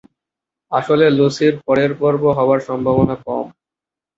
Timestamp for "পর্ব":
2.01-2.23